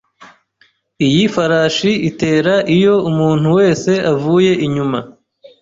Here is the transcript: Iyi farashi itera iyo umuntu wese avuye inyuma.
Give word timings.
Iyi 1.07 1.23
farashi 1.33 1.91
itera 2.09 2.53
iyo 2.75 2.93
umuntu 3.09 3.47
wese 3.57 3.91
avuye 4.13 4.51
inyuma. 4.65 4.97